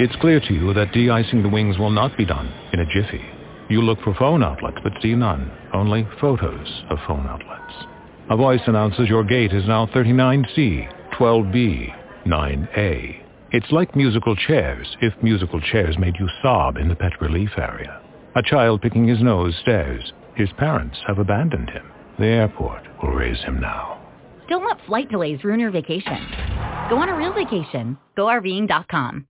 [0.00, 3.20] It's clear to you that de-icing the wings will not be done in a jiffy.
[3.68, 7.74] You look for phone outlets, but see none, only photos of phone outlets.
[8.30, 11.94] A voice announces your gate is now 39C, 12B,
[12.26, 13.22] 9A.
[13.52, 18.00] It's like musical chairs, if musical chairs made you sob in the pet relief area.
[18.36, 20.14] A child picking his nose stares.
[20.34, 21.84] His parents have abandoned him.
[22.18, 24.00] The airport will raise him now.
[24.48, 26.26] Don't let flight delays ruin your vacation.
[26.88, 27.98] Go on a real vacation.
[28.16, 29.26] GoRVing.com.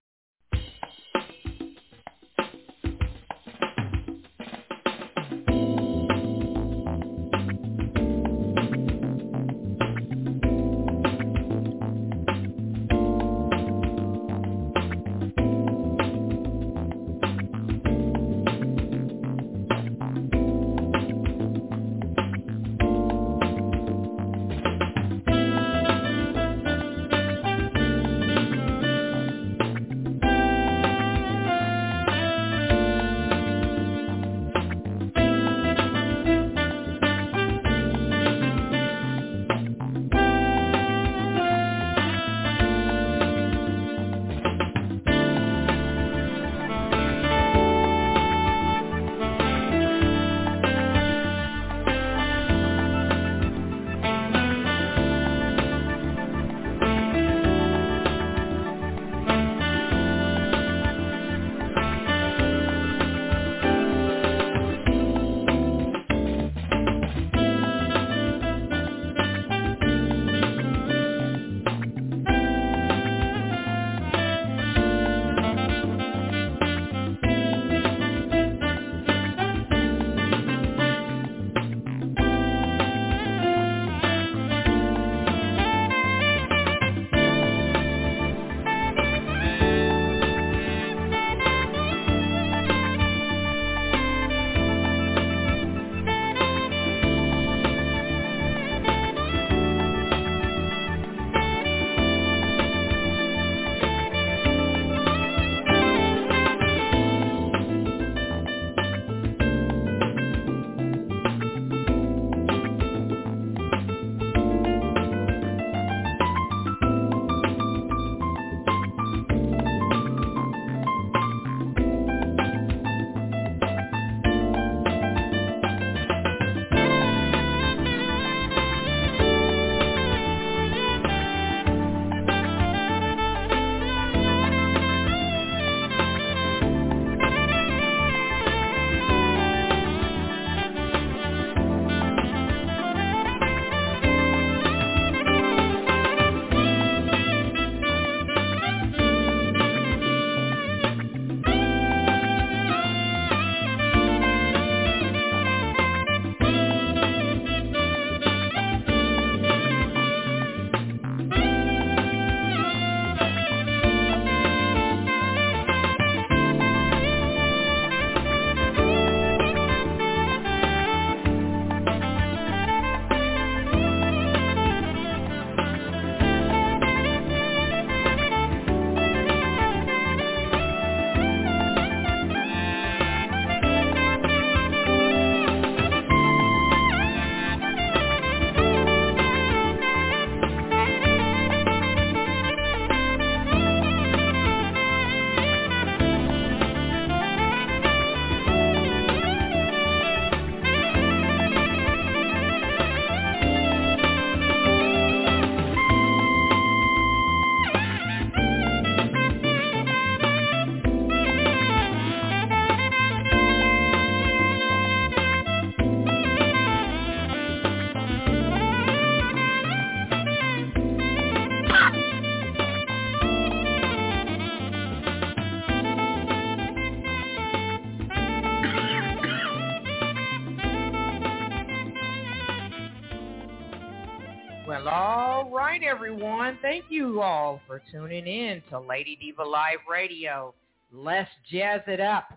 [237.22, 240.55] all for tuning in to Lady Diva Live Radio.
[240.93, 242.28] Let's jazz it up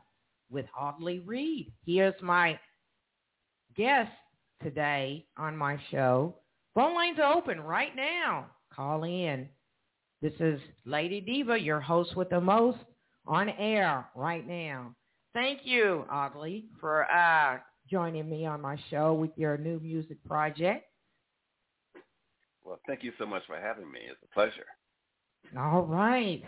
[0.50, 1.71] with Audley Reid.
[1.85, 2.59] Here's my
[3.75, 4.12] guest
[4.62, 6.35] today on my show.
[6.75, 8.47] Phone lines are open right now.
[8.74, 9.47] Call in.
[10.21, 12.79] This is Lady Diva, your host with the most,
[13.25, 14.94] on air right now.
[15.33, 17.57] Thank you, Audley, for uh,
[17.89, 20.86] joining me on my show with your new music project.
[22.63, 24.00] Well, thank you so much for having me.
[24.09, 24.65] It's a pleasure.
[25.57, 26.43] All right.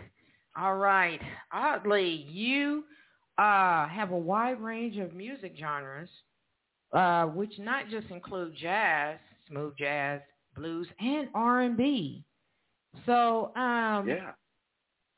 [0.56, 1.20] All right.
[1.52, 2.84] Audley, you
[3.38, 6.08] uh, have a wide range of music genres,
[6.92, 10.20] uh, which not just include jazz, smooth jazz,
[10.54, 12.24] blues, and R&B.
[13.04, 14.32] So, um, yeah.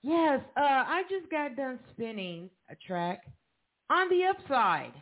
[0.02, 3.22] Yes, uh, I just got done spinning a track
[3.90, 4.92] on the upside.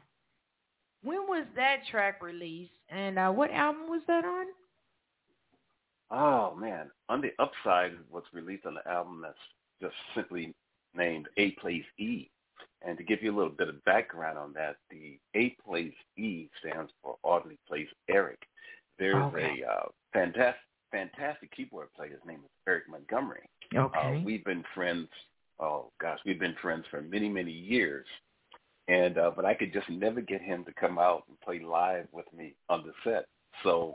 [1.03, 4.47] When was that track released, and uh, what album was that on?
[6.11, 9.37] Oh man, on the upside was released on the album that's
[9.81, 10.55] just simply
[10.95, 12.31] named A Plays E.
[12.87, 16.49] And to give you a little bit of background on that, the A Plays E
[16.61, 18.39] stands for Audley Plays Eric.
[18.99, 19.63] There's Okay.
[19.63, 20.63] a uh, fantastic,
[20.93, 22.11] fantastic keyboard player.
[22.11, 23.49] His name is Eric Montgomery.
[23.75, 23.99] Okay.
[23.99, 25.09] Uh, we've been friends.
[25.59, 28.07] Oh gosh, we've been friends for many, many years.
[28.89, 32.07] And uh, but I could just never get him to come out and play live
[32.13, 33.27] with me on the set.
[33.65, 33.95] So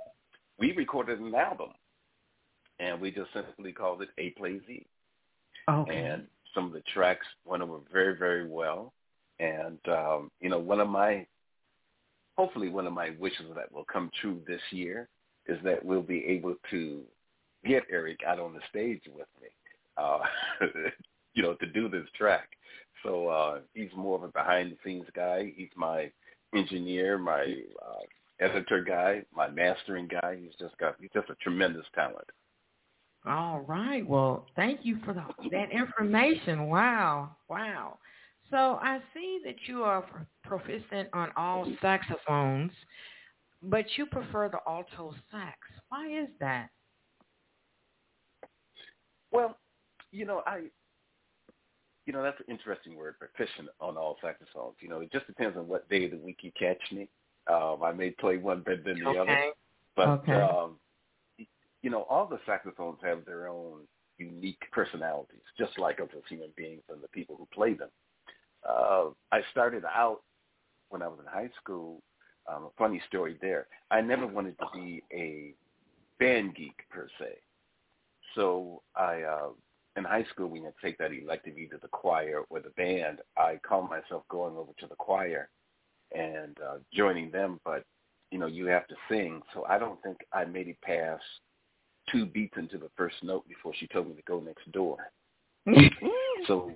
[0.60, 1.70] we recorded an album,
[2.82, 4.86] and we just simply called it A Play Z.
[5.70, 5.96] okay.
[5.96, 6.24] And
[6.54, 8.92] some of the tracks went over very, very well.
[9.40, 11.26] And um, you know, one of my
[12.38, 15.08] hopefully one of my wishes that will come true this year
[15.48, 17.02] is that we'll be able to
[17.66, 19.50] get Eric out on the stage with me,
[19.98, 20.20] uh,
[21.34, 22.50] you know, to do this track.
[23.04, 25.52] So uh, he's more of a behind-the-scenes guy.
[25.56, 26.12] He's my
[26.56, 28.04] engineer, my uh,
[28.40, 30.38] editor guy, my mastering guy.
[30.42, 32.30] He's just got he's just a tremendous talent.
[33.26, 34.08] All right.
[34.08, 36.68] Well, thank you for the, that information.
[36.68, 37.36] Wow.
[37.50, 38.00] Wow.
[38.50, 40.04] So I see that you are
[40.44, 42.72] proficient on all saxophones,
[43.64, 45.58] but you prefer the alto sax.
[45.90, 46.70] Why is that?
[49.32, 49.58] Well,
[50.12, 50.64] you know, I,
[52.06, 54.76] you know, that's an interesting word, proficient on all saxophones.
[54.82, 57.08] You know, it just depends on what day of the week you catch me.
[57.48, 59.50] Um, I may play one better than the other, Okay.
[59.96, 60.42] but Okay.
[60.42, 60.76] um,
[61.82, 63.82] you know, all the saxophones have their own
[64.18, 67.90] unique personalities, just like us as human beings and the people who play them.
[68.68, 70.22] Uh, I started out
[70.90, 72.02] when I was in high school.
[72.52, 73.68] Um, a funny story there.
[73.92, 75.54] I never wanted to be a
[76.20, 77.38] band geek per se.
[78.36, 79.50] So I, uh,
[79.96, 83.60] in high school, when you take that elective, either the choir or the band, I
[83.68, 85.50] called myself going over to the choir
[86.16, 87.60] and uh, joining them.
[87.64, 87.86] But
[88.32, 91.22] you know, you have to sing, so I don't think I made it past
[92.12, 94.98] two beats into the first note before she told me to go next door.
[96.48, 96.72] So,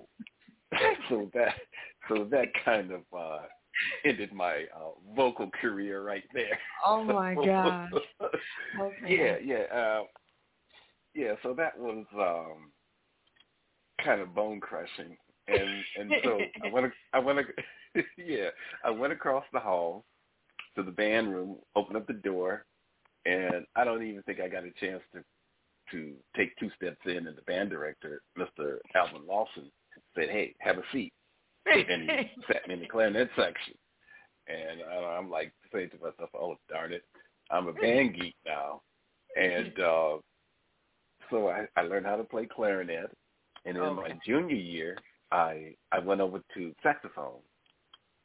[1.09, 1.53] so that,
[2.09, 3.39] so that kind of uh,
[4.05, 6.57] ended my uh, vocal career right there.
[6.85, 7.91] oh my gosh.
[8.79, 8.95] Okay.
[9.07, 10.03] yeah, yeah, uh,
[11.13, 11.33] yeah.
[11.43, 12.71] So that was um,
[14.03, 15.17] kind of bone crushing,
[15.47, 17.39] and and so I went, I went,
[18.17, 18.49] yeah,
[18.83, 20.05] I went across the hall
[20.75, 22.65] to the band room, opened up the door,
[23.25, 25.23] and I don't even think I got a chance to
[25.91, 28.79] to take two steps in, and the band director, Mr.
[28.95, 29.71] Alvin Lawson,
[30.15, 31.13] said, "Hey, have a seat,"
[31.67, 33.75] and he sat me in the clarinet section.
[34.47, 37.03] And I- I'm like saying to myself, "Oh darn it,
[37.51, 38.81] I'm a band geek now,"
[39.35, 40.17] and uh,
[41.29, 43.11] so I, I learned how to play clarinet.
[43.65, 44.19] And in my Okay.
[44.25, 44.97] junior year,
[45.31, 47.39] I I went over to saxophone,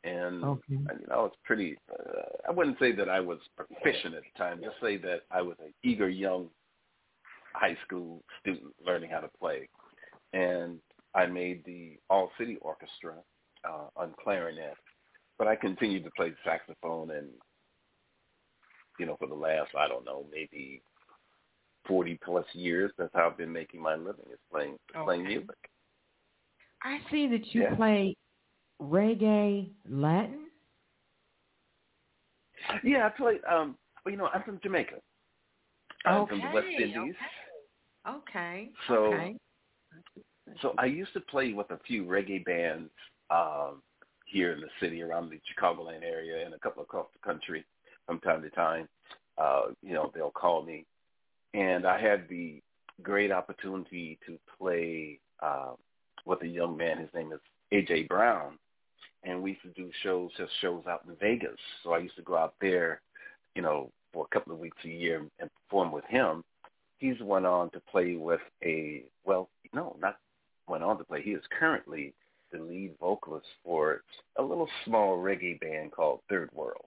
[0.04, 0.78] and Okay.
[0.88, 1.76] and, you know, it's pretty.
[1.92, 4.60] Uh, I wouldn't say that I was proficient at the time.
[4.62, 6.48] Just say that I was an eager young
[7.54, 9.68] high school student learning how to play,
[10.32, 10.78] and
[11.14, 13.14] I made the All City Orchestra
[13.68, 14.74] uh, on clarinet.
[15.38, 17.28] But I continued to play saxophone, and
[18.98, 20.82] you know, for the last I don't know maybe
[21.86, 25.56] forty plus years, that's how I've been making my living is playing playing music.
[26.82, 27.74] I see that you Yeah.
[27.74, 28.16] play
[28.80, 30.46] reggae Latin.
[32.84, 33.40] Yeah, I play.
[33.50, 34.96] Um, you know, I'm from Jamaica.
[36.06, 37.14] I'm from the West Okay, Indies.
[38.08, 38.70] Okay.
[38.88, 39.36] So- okay.
[40.60, 42.90] So I used to play with a few reggae bands
[43.30, 43.82] um,
[44.26, 47.64] here in the city, around the Chicagoland area, and a couple across the country
[48.06, 48.88] from time to time.
[49.38, 50.84] Uh, you know, they'll call me,
[51.54, 52.60] and I had the
[53.02, 55.74] great opportunity to play uh,
[56.26, 56.98] with a young man.
[56.98, 57.40] His name is
[57.72, 58.58] AJ Brown,
[59.22, 61.58] and we used to do shows, just shows out in Vegas.
[61.82, 63.00] So I used to go out there,
[63.54, 66.44] you know, for a couple of weeks a year and perform with him.
[66.98, 70.18] He's went on to play with a well, no, not
[70.68, 71.22] went on to play.
[71.22, 72.14] He is currently
[72.52, 74.02] the lead vocalist for
[74.36, 76.86] a little small reggae band called Third World.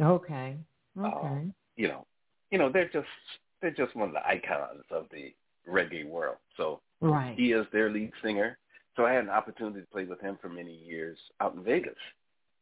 [0.00, 0.56] Okay.
[0.98, 1.50] Uh, Okay.
[1.76, 2.06] You know,
[2.50, 3.06] you know they're just
[3.60, 5.34] they're just one of the icons of the
[5.68, 6.36] reggae world.
[6.56, 7.34] So right.
[7.36, 8.56] he is their lead singer.
[8.96, 11.94] So I had an opportunity to play with him for many years out in Vegas.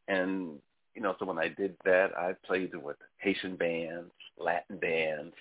[0.08, 0.58] And,
[0.94, 5.34] you know, so when I did that, I played with Haitian bands, Latin bands,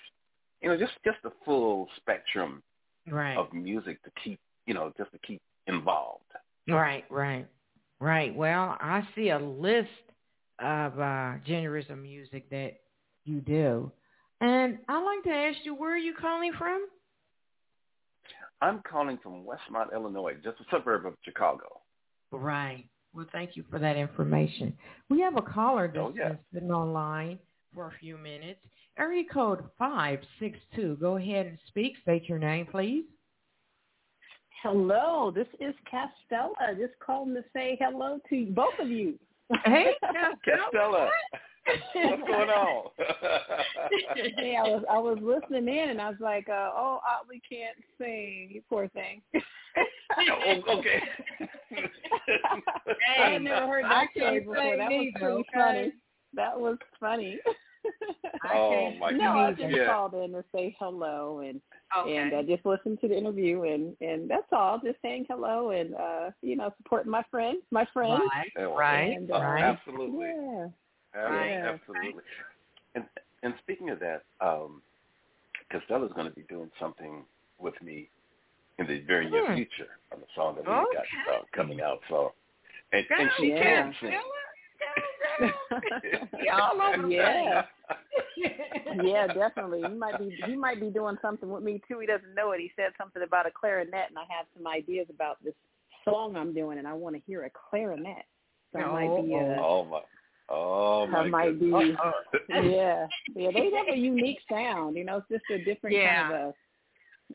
[0.62, 2.62] you know, just, just the full spectrum
[3.06, 3.36] Right.
[3.36, 6.24] of music to keep, you know, just to keep involved.
[6.66, 7.46] Right, right,
[8.00, 8.34] right.
[8.34, 9.88] Well, I see a list
[10.58, 12.80] of uh, genres of music that
[13.26, 13.92] you do,
[14.40, 16.86] and I'd like to ask you, where are you calling from?
[18.64, 21.82] I'm calling from Westmont, Illinois, just a suburb of Chicago.
[22.32, 22.86] Right.
[23.12, 24.72] Well, thank you for that information.
[25.10, 26.32] We have a caller that's oh, yeah.
[26.50, 27.38] been online
[27.74, 28.60] for a few minutes.
[28.98, 30.96] Area code 562.
[30.98, 31.92] Go ahead and speak.
[32.02, 33.04] State your name, please.
[34.62, 36.78] Hello, this is Castella.
[36.78, 39.18] Just calling to say hello to both of you.
[39.66, 39.92] Hey,
[40.46, 41.08] Castella.
[41.66, 42.90] What's going on?
[44.38, 47.76] yeah, I was I was listening in and I was like, uh, oh, Audley can't
[47.98, 49.22] sing, you poor thing.
[49.34, 51.00] oh, okay.
[51.70, 51.82] hey,
[53.22, 54.54] I had never heard that story before.
[54.56, 55.48] That was pretty okay?
[55.54, 55.92] funny.
[56.34, 57.38] That was funny.
[58.54, 59.36] oh my no, God!
[59.36, 59.86] I just yeah.
[59.86, 61.60] called in to say hello and
[61.98, 62.16] okay.
[62.16, 64.80] and uh, just listen to the interview and and that's all.
[64.82, 68.22] Just saying hello and uh you know supporting my friend, my friend.
[68.56, 69.62] Right, right, and, uh, right.
[69.62, 70.26] Absolutely.
[70.26, 70.66] Yeah.
[71.14, 71.38] Absolutely.
[71.38, 71.64] Right.
[71.64, 72.22] absolutely.
[72.94, 73.04] And
[73.42, 74.82] and speaking of that, um,
[75.70, 77.24] Castella's going to be doing something
[77.58, 78.08] with me
[78.78, 79.54] in the very near Hmm.
[79.54, 80.94] future on the song that we Okay.
[80.94, 82.00] got uh, coming out.
[82.08, 82.32] So,
[82.92, 83.82] and, and she Yeah.
[83.82, 84.14] can sing.
[86.42, 87.64] Y'all over yeah.
[89.02, 89.82] yeah, definitely.
[89.82, 91.98] He might be he might be doing something with me too.
[92.00, 92.60] He doesn't know it.
[92.60, 95.54] He said something about a clarinet, and I have some ideas about this
[96.04, 98.24] song I'm doing, and I want to hear a clarinet.
[98.72, 99.34] So I might be.
[99.34, 100.00] Uh, Oh my!
[100.48, 101.18] Oh my!
[101.20, 101.70] I might be.
[101.70, 101.96] goodness.
[102.48, 103.50] yeah, yeah.
[103.52, 104.96] They have a unique sound.
[104.96, 106.22] You know, it's just a different Yeah.
[106.28, 106.40] kind of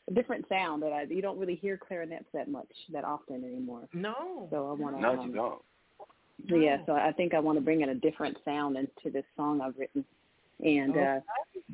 [0.06, 3.44] a, a different sound that I you don't really hear clarinets that much that often
[3.44, 3.88] anymore.
[3.92, 4.46] No.
[4.50, 5.02] So I want to.
[5.02, 5.62] No, um, you don't.
[6.62, 9.60] yeah, so I think I want to bring in a different sound into this song
[9.60, 10.04] I've written.
[10.64, 11.20] And uh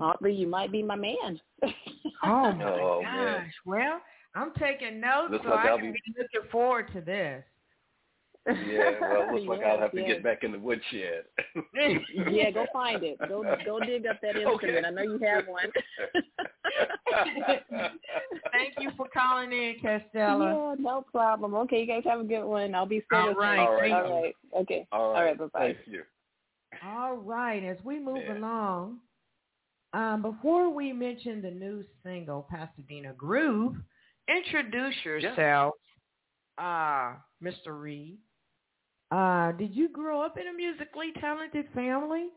[0.00, 1.40] Audley, you might be my man.
[1.62, 1.70] Oh
[2.52, 3.14] my Oh, gosh.
[3.14, 3.50] man.
[3.64, 4.00] Well,
[4.34, 7.42] I'm taking notes Looks so like I I'll can be- be looking forward to this.
[8.46, 11.24] Yeah, well, it looks like I'll have to Yes, get back in the woodshed.
[12.30, 13.18] yeah, go find it.
[13.28, 14.62] Go go dig up that instrument.
[14.64, 14.86] Okay.
[14.86, 15.66] I know you have one.
[18.52, 20.04] Thank you for calling in, Castella.
[20.14, 21.54] Yeah, no problem.
[21.54, 22.74] Okay, you guys have a good one.
[22.74, 23.42] I'll be still All listening.
[23.42, 23.80] right, All right.
[23.80, 24.12] thank you.
[24.12, 24.34] All right.
[24.56, 24.86] Okay.
[24.92, 25.24] All All right.
[25.24, 25.38] right.
[25.38, 25.60] Bye bye.
[25.74, 26.02] Thank you.
[26.84, 28.34] All right, as we move Yeah.
[28.34, 29.00] along,
[29.92, 33.76] um, before we mention the new single, Pasadena Groove,
[34.28, 35.74] introduce yourself,
[36.58, 37.80] uh, Mr.
[37.80, 38.18] Reid.
[39.10, 42.28] Uh, did you grow up in a musically talented family?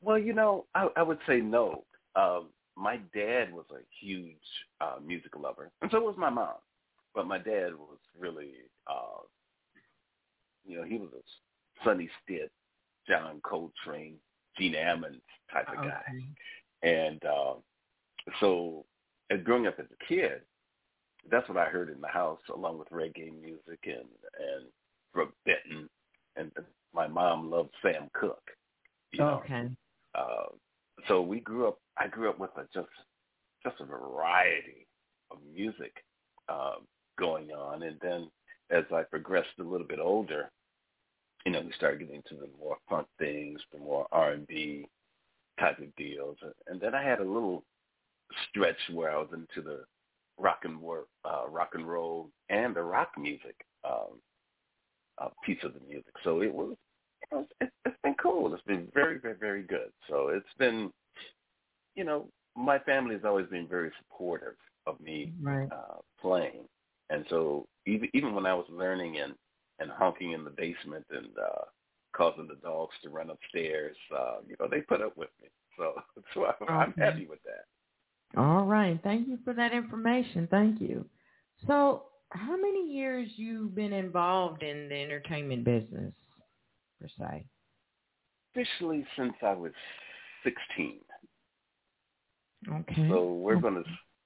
[0.00, 1.84] Well, you know, I, I would say no.
[2.16, 4.36] Um, my dad was a huge
[4.80, 6.54] uh, music lover, and so was my mom.
[7.14, 8.52] But my dad was really,
[8.86, 9.20] uh,
[10.64, 12.50] you know, he was a Sonny Stitt,
[13.06, 14.16] John Coltrane,
[14.58, 15.20] Gene Ammons
[15.52, 16.02] type of guy.
[16.82, 17.54] And uh,
[18.40, 18.86] so,
[19.30, 20.40] as growing up as a kid,
[21.30, 24.66] that's what I heard in the house, along with reggae music and and
[25.12, 25.88] Brook Benton,
[26.36, 26.50] and
[26.94, 28.50] my mom loved Sam Cooke.
[29.12, 29.68] You know, Okay.
[30.14, 30.46] uh,
[31.08, 31.78] so we grew up.
[31.96, 32.88] I grew up with a just
[33.62, 34.86] just a variety
[35.30, 36.04] of music
[36.48, 36.76] uh,
[37.18, 38.30] going on, and then
[38.70, 40.50] as I progressed a little bit older,
[41.44, 44.86] you know, we started getting into the more funk things, the more R and B
[45.60, 47.62] type of deals, and then I had a little
[48.48, 49.84] stretch where I was into the
[50.38, 53.54] rock and work, uh, rock and roll, and the rock music
[53.84, 54.18] um,
[55.18, 56.12] uh, piece of the music.
[56.24, 56.76] So it was
[57.32, 58.52] it's, it's been cool.
[58.54, 59.90] It's been very, very, very good.
[60.08, 60.90] So it's been,
[61.94, 64.54] you know, my family has always been very supportive
[64.86, 65.68] of me Right.
[65.72, 66.64] uh, playing,
[67.10, 69.34] and so even even when I was learning and
[69.78, 71.64] and honking in the basement and uh,
[72.14, 75.48] causing the dogs to run upstairs, uh, you know, they put up with me.
[75.78, 75.94] So
[76.34, 77.64] so I'm, I'm happy with that.
[78.40, 78.98] All right.
[79.02, 80.48] Thank you for that information.
[80.50, 81.04] Thank you.
[81.66, 82.04] So,
[82.34, 86.12] how many years you been involved in the entertainment business,
[87.00, 87.46] per se?
[88.54, 89.72] Officially since I was
[90.44, 91.00] 16.
[92.70, 93.08] Okay.
[93.08, 93.82] So we're gonna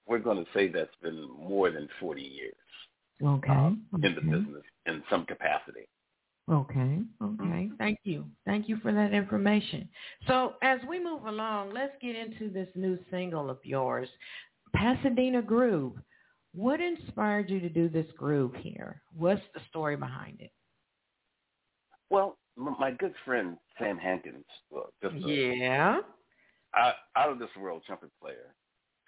[0.07, 2.55] we're gonna say that's been more than 40 years.
[3.23, 3.51] okay.
[3.51, 3.71] uh,
[4.03, 5.89] in the business in some capacity.
[6.51, 7.01] Okay.
[7.23, 7.71] Okay.
[7.77, 8.25] Thank you.
[8.45, 9.89] Thank you for that information.
[10.29, 14.09] So as we move along, let's get into this new single of yours,
[14.73, 15.95] Pasadena Groove.
[16.57, 19.03] What inspired you to do this groove here?
[19.15, 20.51] What's the story behind it?
[22.09, 26.01] Well, m- my good friend Sam Hankins, well, just a, Yeah.
[26.75, 28.55] out, out of this world trumpet player,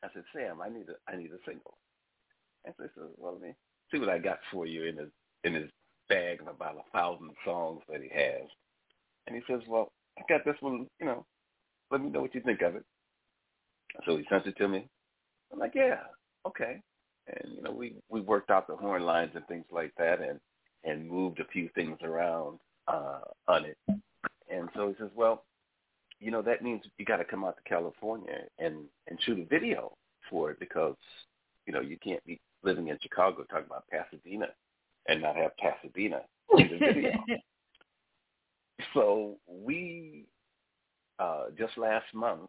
[0.05, 1.79] I said, Sam, I need a I need a single.
[2.67, 3.55] And so he said, Well, let me
[3.91, 5.09] see what I got for you in his
[5.45, 5.71] in his
[6.11, 8.47] bag of about a thousand songs that he has.
[9.27, 11.25] And he says, Well, I got this one, you know,
[11.91, 12.85] let me know what you think of it.
[14.07, 14.87] So he sent it to me.
[15.51, 16.01] I'm like, Yeah,
[16.47, 16.83] okay.
[17.29, 20.41] And you know we we worked out the horn lines and things like that, and
[20.85, 23.77] and moved a few things around uh, on it.
[24.51, 25.45] And so he says, well,
[26.21, 29.45] you know that means you got to come out to California and and shoot a
[29.45, 29.97] video
[30.31, 30.97] for it because
[31.67, 34.47] you know you can't be living in Chicago talking about Pasadena
[35.07, 36.21] and not have Pasadena
[36.57, 37.13] in the video.
[38.95, 40.25] so we
[41.19, 42.49] uh, just last month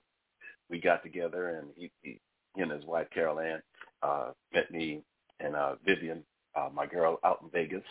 [0.70, 2.20] we got together and he, he,
[2.56, 3.62] he and his wife Carol Ann
[4.04, 5.02] uh, met me
[5.40, 6.24] and uh, Vivian,
[6.56, 7.84] uh, my girl, out in Vegas.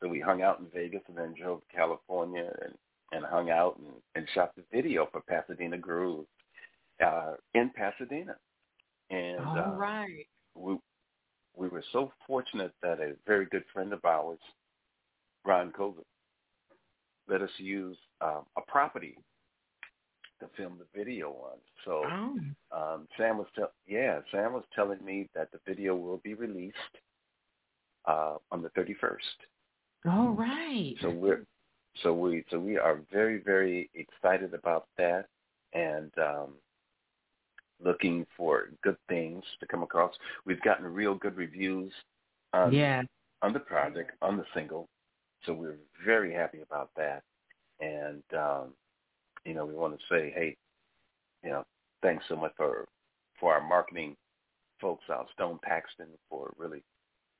[0.00, 2.74] So we hung out in Vegas and then drove to California and,
[3.12, 6.26] and hung out and, and shot the video for Pasadena Groove
[7.04, 8.36] uh, in Pasadena.
[9.10, 10.26] And All uh, right.
[10.56, 10.76] we
[11.56, 14.40] we were so fortunate that a very good friend of ours,
[15.44, 16.04] Ron Kovic,
[17.28, 19.16] let us use um, a property
[20.44, 21.58] to film the video on.
[21.84, 22.38] So Oh.
[22.94, 26.76] um, Sam was tell yeah, Sam was telling me that the video will be released
[28.06, 29.16] uh, on the 31st.
[30.06, 30.94] All right.
[31.00, 31.44] So we're
[32.02, 35.26] so we so we are very very excited about that
[35.72, 36.54] and um,
[37.82, 40.12] looking for good things to come across.
[40.44, 41.92] We've gotten real good reviews
[42.52, 43.02] on yeah.
[43.42, 44.88] on the project on the single,
[45.44, 47.22] so we're very happy about that.
[47.80, 48.72] And um,
[49.44, 50.56] you know we want to say hey,
[51.42, 51.64] you know
[52.02, 52.86] thanks so much for
[53.40, 54.16] for our marketing
[54.80, 56.82] folks out Stone Paxton for really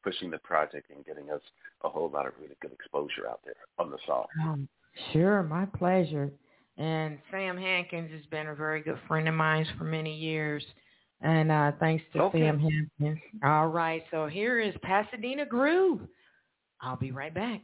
[0.02, 1.40] pushing the project and getting us
[1.82, 4.24] a whole lot of really good exposure out there on the song.
[4.42, 4.68] Um,
[5.12, 6.30] sure, my pleasure.
[6.76, 10.64] And Sam Hankins has been a very good friend of mine for many years.
[11.20, 12.40] And uh, thanks to Okay.
[12.40, 13.18] Sam Hankins.
[13.44, 16.00] All right, so here is Pasadena Groove.
[16.80, 17.60] I'll be right back.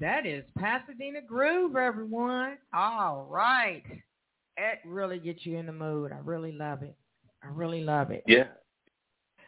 [0.00, 2.56] That is Pasadena Groove, everyone.
[2.74, 3.82] All right,
[4.56, 6.12] it really gets you in the mood.
[6.12, 6.96] I really love it.
[7.42, 8.24] I really love it.
[8.26, 8.48] Yeah,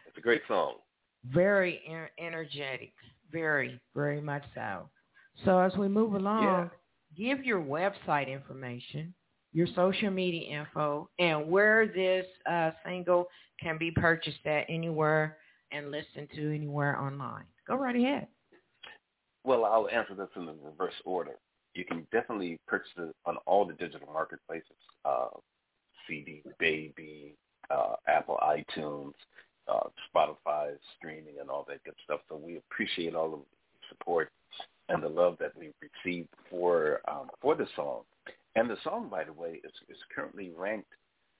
[0.07, 0.75] it's a great song.
[1.25, 1.81] Very
[2.19, 2.93] energetic,
[3.31, 4.89] very, very much so.
[5.45, 6.67] So as we move along, yeah.
[7.17, 9.13] give your website information,
[9.53, 13.27] your social media info, and where this uh, single
[13.61, 15.37] can be purchased at anywhere
[15.71, 17.45] and listened to anywhere online.
[17.67, 18.27] Go right ahead.
[19.43, 21.33] Well, I'll answer this in the reverse order.
[21.73, 24.67] You can definitely purchase it on all the digital marketplaces,
[25.05, 25.29] uh,
[26.07, 27.35] CD Baby,
[27.69, 29.13] uh, Apple iTunes,
[29.67, 32.21] uh, Spotify streaming, and all that good stuff.
[32.29, 34.29] So we appreciate all of the support
[34.89, 38.01] and the love that we've received for um, for the song.
[38.55, 40.91] And the song, by the way, is, is currently ranked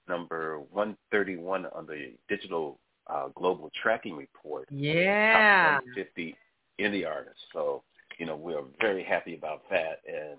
[0.08, 4.66] number 131 on the digital uh, global tracking report.
[4.70, 5.76] Yeah.
[5.76, 6.36] Top 150
[6.80, 7.40] indie artists.
[7.52, 7.82] So,
[8.18, 10.38] you know, we're very happy about that and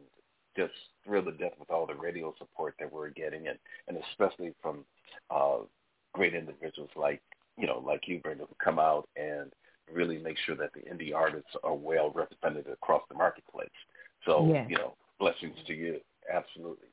[0.55, 4.53] just thrilled to death with all the radio support that we're getting and, and especially
[4.61, 4.85] from
[5.29, 5.57] uh,
[6.13, 7.21] great individuals like,
[7.57, 9.51] you know, like you, Brenda, who come out and
[9.91, 13.69] really make sure that the indie artists are well represented across the marketplace.
[14.25, 14.65] So, yeah.
[14.67, 15.99] you know, blessings to you.
[16.33, 16.87] Absolutely.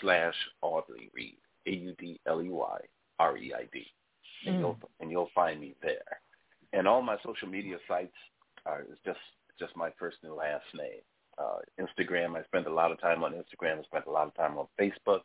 [0.00, 3.86] slash Audley Reid, A-U-D-L-E-Y-R-E-I-D.
[4.46, 4.60] And mm.
[4.60, 6.20] you'll and you'll find me there.
[6.72, 8.14] And all my social media sites
[8.66, 9.18] are just
[9.58, 11.00] just my first and last name.
[11.38, 13.78] Uh, Instagram, I spend a lot of time on Instagram.
[13.78, 15.20] I spend a lot of time on Facebook.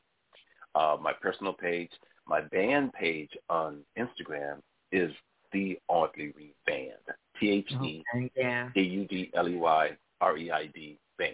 [0.76, 1.92] Uh, my personal page,
[2.28, 4.58] my band page on Instagram
[4.92, 5.12] is
[5.52, 6.92] the Audley Reid Band.
[7.40, 8.04] T H E
[8.76, 9.90] A U D L E Y
[10.22, 11.34] R E I D Band.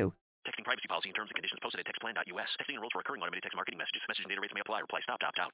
[0.47, 2.49] Texting privacy policy and terms and conditions posted at textplan.us.
[2.57, 4.01] Texting enrolls for recurring automated text marketing messages.
[4.07, 4.81] Message and data rates may apply.
[4.81, 5.53] Reply stop, opt out.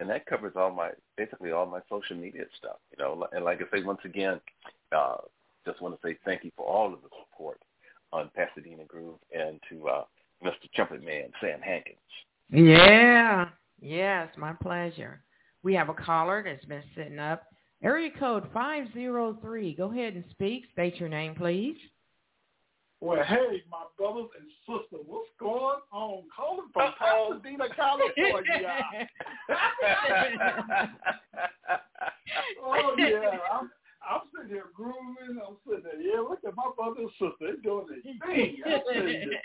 [0.00, 2.76] and that covers all my basically all my social media stuff.
[2.92, 4.40] You know, and like I say once again,
[4.96, 5.16] uh,
[5.64, 7.60] just want to say thank you for all of the support
[8.12, 10.04] on Pasadena Groove and to uh,
[10.44, 10.70] Mr.
[10.74, 11.96] Trumpet Man Sam Hankins.
[12.50, 13.48] Yeah,
[13.80, 15.22] yes, my pleasure.
[15.62, 17.42] We have a caller that's been sitting up.
[17.82, 19.74] Area code five zero three.
[19.74, 20.64] Go ahead and speak.
[20.72, 21.76] State your name, please.
[23.00, 26.22] Well, hey, my brothers and sisters, what's going on?
[26.34, 27.38] Calling from Uh-oh.
[27.42, 28.82] Pasadena, California.
[32.64, 35.36] oh yeah, I'm, I'm sitting here grooving.
[35.46, 36.20] I'm sitting there, yeah.
[36.20, 38.16] Look at my brother and sister; they doing their thing.
[38.64, 39.42] I'm sitting there.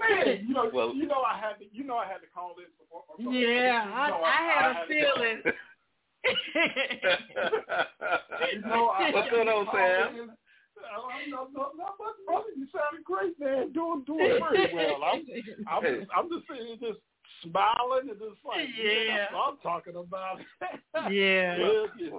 [0.00, 2.28] Man, you know, know, well, you know, I had to, you know, I had to
[2.34, 3.02] call this before.
[3.14, 5.42] before yeah, you I, know, I, had I a had feeling.
[8.54, 10.32] you know, I, What's going on, Sam?
[10.86, 12.50] I'm not, not, not much, brother.
[12.56, 13.72] You sounded great, man.
[13.72, 15.02] Doing doing very well.
[15.04, 15.24] I'm
[15.68, 17.00] I'm just I'm just sitting here just
[17.42, 20.40] smiling and just like yeah, that's what I'm talking about.
[21.12, 22.16] Yeah, it's, it's,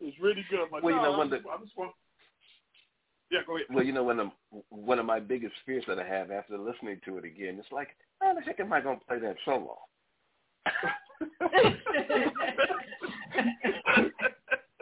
[0.00, 0.68] it's really good.
[0.70, 1.92] But Well, you no, know, when I'm, the- I'm just want,
[3.30, 3.66] yeah, go ahead.
[3.70, 4.28] Well, you know, one of
[4.70, 7.88] one of my biggest fears that I have after listening to it again, it's like,
[8.20, 9.78] how the heck am I going to play that solo?
[10.66, 10.72] I,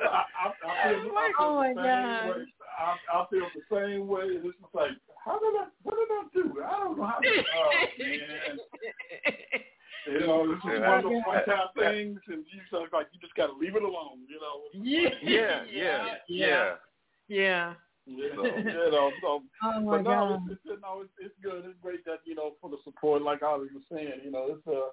[0.00, 2.46] I, I feel, I feel Oh, my same God.
[2.78, 2.98] Way.
[3.12, 4.24] I, I feel the same way.
[4.24, 4.90] It's just like,
[5.24, 5.66] how did I?
[5.82, 6.62] What did I do?
[6.62, 7.18] I don't know how.
[7.18, 8.58] To, oh man.
[10.06, 13.20] You know, this is one of those one time things, and you just like you
[13.20, 14.20] just got to leave it alone.
[14.28, 14.60] You know.
[14.74, 16.74] Yeah, Yeah, yeah, yeah.
[17.28, 17.74] yeah.
[18.06, 20.50] Yeah, so, you know, so, Oh my but no, God.
[20.50, 21.64] it's, it's, no, it's, it's good.
[21.64, 24.20] It's great that you know for the support, like I was saying.
[24.22, 24.92] You know, it's uh,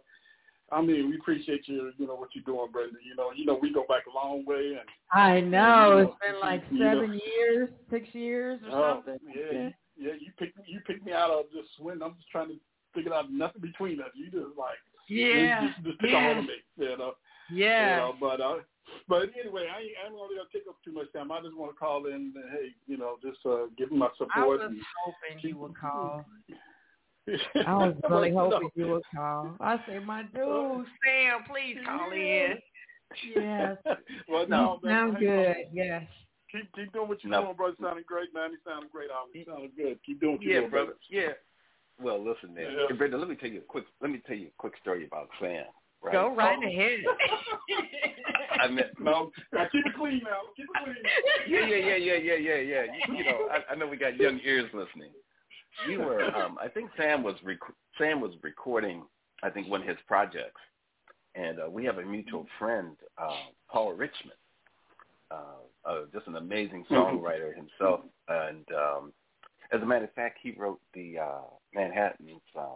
[0.71, 1.91] I mean, we appreciate you.
[1.97, 2.97] You know what you're doing, Brenda.
[3.05, 5.97] You know, you know we go back a long way, and I know.
[5.97, 6.93] You It's been like you know.
[6.93, 9.19] seven years, six years or oh, something.
[9.35, 12.55] yeah, yeah, you picked you picked me out of just when I'm just trying to
[12.93, 14.09] figure out nothing between us.
[14.15, 14.77] You just like
[15.09, 15.61] Yeah.
[15.63, 17.13] you just, just took a hold of me, you know.
[17.51, 17.91] Yeah.
[17.91, 18.55] You know, but uh,
[19.09, 21.31] but anyway, I ain't, I'm not gonna take up too much time.
[21.31, 24.07] I just want to call in and hey, you know, just uh, give them my
[24.07, 24.59] I support.
[24.59, 26.25] was and, hoping you would call.
[27.27, 29.55] I I was really hoping you would call.
[29.59, 32.55] I said, my oh, dude, Sam, please call in.
[33.35, 33.77] Yes.
[34.29, 35.55] well, no, you man, sound hey, good.
[35.73, 36.03] Yes.
[36.51, 37.43] Keep keep doing what you're No.
[37.43, 37.75] doing, brother.
[37.81, 38.51] Sounding great, man.
[38.51, 39.31] You sounding great, Ollie.
[39.33, 39.99] You sounding good.
[40.05, 40.93] Keep doing what you're Yeah, doing, brother.
[41.09, 41.33] Yeah.
[42.01, 42.71] Well, listen, man.
[42.71, 42.85] Yeah.
[42.89, 43.85] Hey, Brenda, let me tell you a quick.
[44.01, 45.65] Let me tell you a quick story about Sam.
[46.01, 46.13] Right?
[46.13, 46.99] Go right ahead.
[48.61, 48.91] I met.
[48.99, 50.41] No, now keep it clean now.
[50.55, 50.95] Keep it clean.
[51.47, 52.83] Yeah, yeah, yeah, yeah, yeah, yeah, yeah.
[52.83, 55.11] You, you know, I, I know we got young ears listening.
[55.87, 56.23] We were.
[56.35, 57.59] Um, I think Sam was rec-
[57.97, 59.03] Sam was recording.
[59.43, 60.61] I think one of his projects,
[61.35, 63.35] and uh, we have a mutual friend, uh,
[63.69, 64.37] Paul Richmond.
[65.31, 69.13] Uh, uh, just an amazing songwriter himself, and um,
[69.71, 71.41] as a matter of fact, he wrote the uh,
[71.73, 72.75] Manhattan's uh,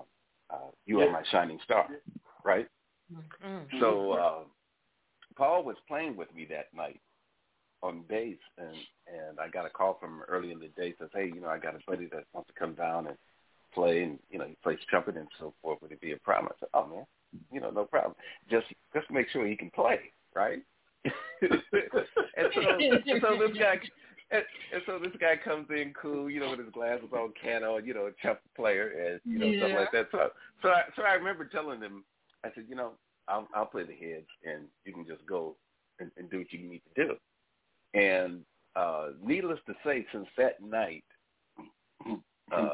[0.50, 1.88] uh, "You Are My Shining Star,"
[2.44, 2.68] right?
[3.14, 3.80] Mm-hmm.
[3.80, 4.40] So uh,
[5.36, 7.00] Paul was playing with me that night
[7.82, 8.76] on bass, and
[9.08, 10.94] and I got a call from him early in the day.
[11.00, 13.18] Says, hey, you know, I got a buddy that wants to come down and
[13.74, 15.82] play, and you know, he plays trumpet and so forth.
[15.82, 16.52] Would it be a problem?
[16.56, 17.06] I said, oh man,
[17.52, 18.16] you know, no problem.
[18.50, 20.00] Just just make sure he can play,
[20.36, 20.64] right?
[21.06, 22.62] and so
[23.08, 23.80] and so this guy.
[24.32, 24.42] And,
[24.74, 27.94] and so this guy comes in cool, you know, with his glasses on, cano, you
[27.94, 29.80] know, a trumpet player, and you know, stuff Yeah.
[29.80, 30.08] like that.
[30.12, 30.30] So,
[30.64, 32.04] so I, so I remember telling him,
[32.44, 32.94] I said, you know,
[33.28, 35.56] I'll, I'll play the heads, and you can just go
[36.00, 37.14] and, and do what you need to do.
[37.96, 38.42] And
[38.76, 41.04] uh, needless to say, since that night,
[42.52, 42.70] uh,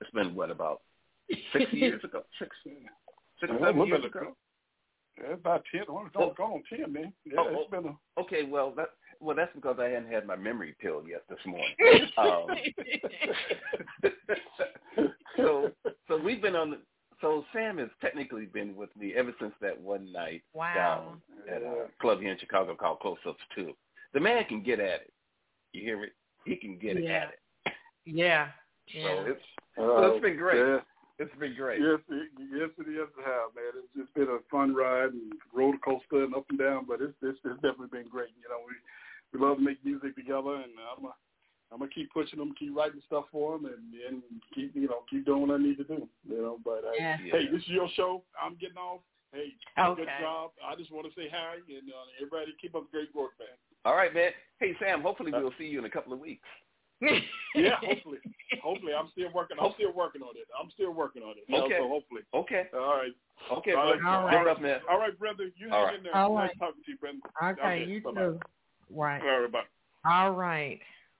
[0.00, 0.80] it's been what about
[1.52, 2.76] six years ago, six, six,
[3.52, 4.36] Yeah, seven years been- ago.
[5.20, 5.82] Yeah, about ten.
[5.88, 6.32] Oh, it's Oh.
[6.36, 7.12] gone on ten, man.
[7.26, 10.36] Yeah, Oh, it's been a Okay, well that well that's because I hadn't had my
[10.36, 11.74] memory pill yet this morning.
[12.16, 12.46] Um,
[15.36, 15.70] so
[16.08, 16.70] so we've been on.
[16.70, 16.78] The,
[17.20, 20.74] so Sam has technically been with me ever since that one night Wow.
[20.74, 23.72] down at a club here in Chicago called Close Ups Two.
[24.14, 25.12] The man can get at it.
[25.72, 26.08] You hear me?
[26.44, 27.10] He can get Yeah.
[27.10, 27.72] at it.
[28.04, 28.48] Yeah.
[28.92, 29.30] So Yeah.
[29.32, 29.44] it's
[29.76, 30.58] so it's been great.
[30.58, 30.80] Yeah.
[31.18, 31.80] It's been great.
[31.80, 33.08] Yes, it, yes, it is.
[33.24, 36.86] Have man, it's just been a fun ride and roller coaster and up and down,
[36.86, 38.30] but it's it's, it's definitely been great.
[38.40, 38.72] You know, we
[39.32, 41.12] we love to make music together, and I'm a,
[41.70, 44.22] I'm gonna keep pushing them, keep writing stuff for them, and and
[44.54, 46.08] keep you know keep doing what I need to do.
[46.26, 47.18] You know, but uh, Yeah.
[47.18, 48.24] hey, this is your show.
[48.40, 49.02] I'm getting off.
[49.32, 50.02] Hey, Okay.
[50.02, 50.50] good job.
[50.64, 53.54] I just want to say hi and uh, everybody keep up the great work, man.
[53.84, 54.30] All right, man.
[54.58, 56.46] Hey Sam, hopefully uh, we'll see you in a couple of weeks.
[57.54, 58.18] Yeah, hopefully,
[58.62, 59.56] hopefully I'm still working.
[59.60, 60.46] I'm still working on it.
[60.60, 61.44] I'm still working on it.
[61.48, 61.78] You know, Okay.
[61.78, 62.22] so hopefully.
[62.34, 62.64] Okay.
[62.74, 63.12] All right.
[63.50, 64.02] Okay, All brother.
[64.02, 64.14] right.
[64.14, 64.44] All Good right.
[64.46, 64.80] stuff, man.
[64.90, 65.44] All right, brother.
[65.56, 65.94] You All hang right.
[65.96, 66.14] in there.
[66.14, 66.58] All nice right.
[66.58, 67.18] talking to you, brother.
[67.58, 68.20] Okay, you bye-bye.
[68.20, 68.40] too.
[68.90, 69.22] Right.
[69.22, 69.60] All right, bye.
[70.04, 70.78] All right.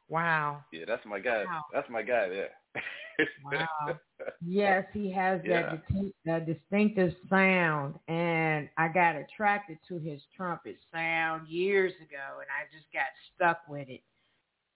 [0.08, 0.64] Wow.
[0.70, 1.44] Yeah, that's my guy.
[1.46, 1.64] Wow.
[1.72, 2.50] That's my guy there.
[3.44, 3.98] Wow.
[4.44, 5.70] Yes, he has Yeah.
[5.70, 12.40] that, distinct, that distinctive sound, and I got attracted to his trumpet sound years ago,
[12.40, 14.02] and I just got stuck with it.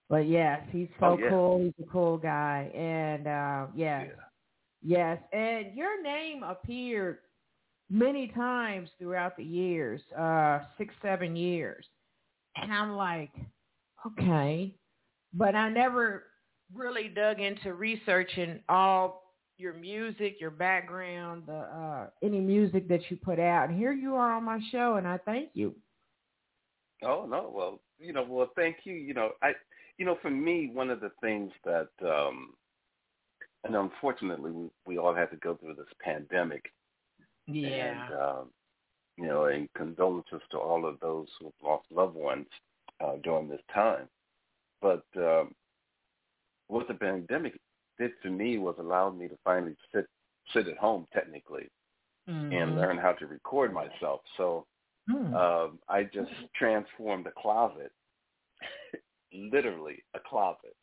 [0.09, 1.31] But yes, he's so Oh, yeah.
[1.31, 1.59] cool.
[1.61, 4.23] He's a cool guy, and uh, yes, Yeah.
[4.83, 7.19] yes, and your name appeared
[7.91, 11.87] many times throughout the years, uh, six, seven years,
[12.57, 13.33] and I'm like,
[14.07, 14.75] okay,
[15.33, 16.25] but I never
[16.75, 19.23] really dug into researching all
[19.57, 23.69] your music, your background, the uh any music that you put out.
[23.69, 25.75] And here you are on my show and I thank you.
[27.03, 28.95] Oh no, well, you know, well, thank you.
[28.95, 29.53] You know, I,
[29.99, 32.55] you know, for me, one of the things that um,
[33.65, 36.71] and unfortunately, we, we all had to go through this pandemic.
[37.47, 37.69] Yeah.
[37.69, 38.51] And, um,
[39.17, 42.47] you know, and condolences to all of those who have lost loved ones
[43.03, 44.09] uh, during this time.
[44.83, 45.55] But um,
[46.69, 47.59] what the pandemic
[47.99, 50.07] did for me was allowed me to finally sit
[50.53, 51.69] sit at home technically
[52.29, 52.53] mm-hmm.
[52.53, 54.21] and learn how to record myself.
[54.37, 54.67] So
[55.11, 55.35] mm.
[55.35, 57.93] um, I just transformed a closet,
[59.33, 60.77] literally a closet,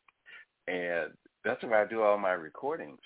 [0.68, 1.12] and
[1.44, 3.00] that's where I do all my recordings.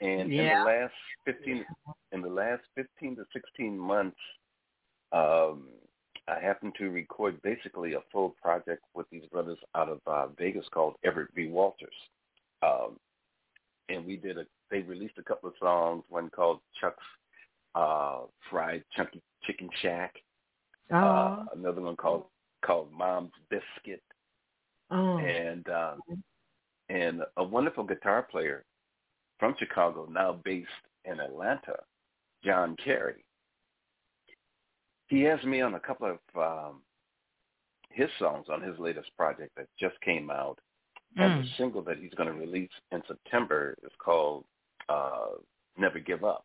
[0.00, 0.42] And yeah.
[0.42, 1.64] in the last fifteen,
[2.12, 4.16] in the last fifteen to sixteen months,
[5.12, 5.68] um,
[6.26, 10.66] I happened to record basically a full project with these brothers out of uh, Vegas
[10.72, 11.48] called Everett V.
[11.48, 11.94] Walters.
[12.62, 12.98] Um,
[13.88, 17.04] and we did a, they released a couple of songs, one called Chuck's
[17.74, 20.14] uh, Fried Chunky Chicken Shack,
[20.92, 20.96] oh.
[20.96, 22.24] uh, another one called
[22.64, 24.02] called Mom's Biscuit,
[24.90, 25.18] oh.
[25.18, 26.22] and um,
[26.88, 28.64] and a wonderful guitar player
[29.38, 30.68] from Chicago, now based
[31.04, 31.76] in Atlanta,
[32.44, 33.23] John Carey.
[35.08, 36.18] He has me on a couple of
[36.70, 36.82] um,
[37.90, 40.58] his songs on his latest project that just came out.
[41.18, 41.42] And Mm.
[41.42, 44.44] the single that he's going to release in September is called
[44.88, 45.36] uh,
[45.76, 46.44] "Never Give Up."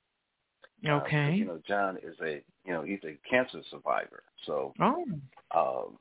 [0.87, 1.33] Uh, Okay.
[1.35, 5.05] you know, John is a you know he's a cancer survivor, so oh.
[5.51, 5.97] um,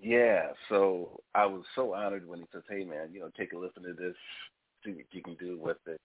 [0.00, 0.52] yeah.
[0.68, 3.82] So I was so honored when he says, "Hey, man, you know, take a listen
[3.82, 4.16] to this,
[4.84, 6.00] see what you can do with it,"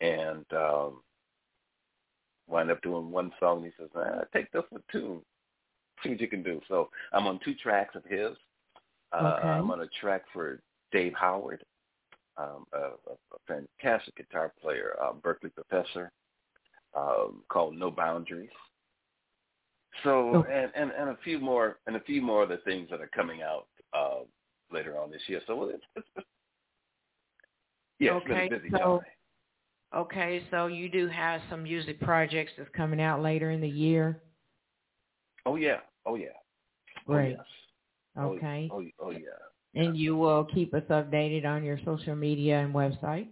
[0.00, 1.02] and um,
[2.48, 3.58] wind up doing one song.
[3.62, 5.22] And he says, nah, "Take this one too,
[6.02, 8.36] see what you can do." So I'm on two tracks of his.
[9.12, 9.48] Uh, Okay.
[9.48, 11.64] I'm on a track for Dave Howard,
[12.36, 16.10] um, a, a, a fantastic guitar player, uh, Berklee professor,
[16.96, 18.50] um, called No Boundaries.
[20.02, 20.42] So Oh.
[20.50, 23.10] and, and and a few more and a few more of the things that are
[23.14, 24.20] coming out uh,
[24.72, 25.40] later on this year.
[25.46, 26.26] So it's, it's, it's
[28.00, 29.00] yeah, it's Okay, been a busy so- time.
[29.94, 34.20] Okay, so you do have some music projects that's coming out later in the year.
[35.46, 36.28] Oh yeah, oh yeah,
[37.08, 37.34] oh, Great.
[37.34, 37.46] oh yes,
[38.16, 38.68] Oh, Okay.
[38.72, 39.20] oh, oh yeah.
[39.76, 43.28] And you will keep us updated on your social media and website.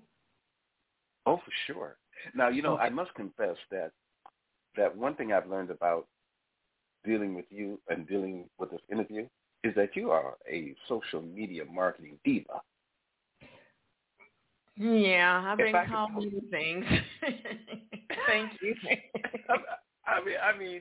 [1.24, 1.96] Oh, for sure.
[2.34, 3.92] Now, you know, I must confess that
[4.76, 6.06] that one thing I've learned about
[7.04, 9.26] dealing with you and dealing with this interview
[9.64, 12.60] is that you are a social media marketing diva.
[14.76, 16.84] Yeah, I've been I could called many things.
[18.26, 18.74] Thank you.
[20.06, 20.80] I mean, I mean,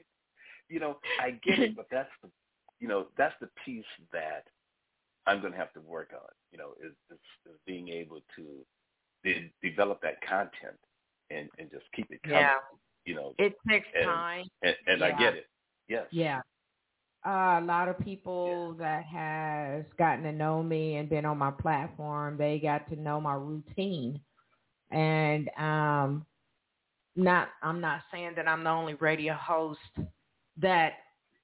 [0.69, 2.29] you know, I get it, but that's the,
[2.79, 3.83] you know, that's the piece
[4.13, 4.45] that
[5.27, 6.29] I'm going to have to work on.
[6.51, 8.65] You know, is, is, is being able to
[9.23, 10.77] de- develop that content
[11.29, 12.39] and and just keep it coming.
[12.39, 12.55] Yeah.
[13.05, 14.45] You know, It takes and, time.
[14.61, 15.47] and, and I get it.
[15.87, 16.05] Yes.
[16.11, 16.41] Yeah.
[17.25, 21.51] Uh, a lot of people that has gotten to know me and been on my
[21.51, 24.21] platform, they got to know my routine.
[24.91, 26.25] And um
[27.15, 29.79] not I'm not saying that I'm the only radio host
[30.57, 30.93] that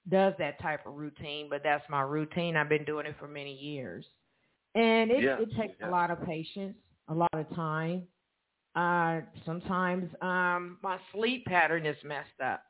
[0.10, 2.56] does that type of routine, but that's my routine.
[2.56, 4.06] I've been doing it for many years.
[4.76, 5.88] And it, Yeah, it takes yeah.
[5.88, 6.78] a lot of patience,
[7.10, 8.08] a lot of time.
[8.76, 12.64] Uh sometimes um my sleep pattern is messed up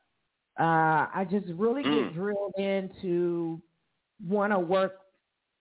[0.58, 2.14] uh, I just really get Mm.
[2.14, 3.60] drilled into
[4.26, 4.94] want to work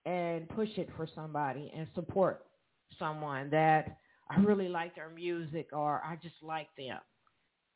[0.06, 2.46] and push it for somebody and support
[2.98, 3.98] someone that
[4.30, 7.00] I really like their music or I just like them.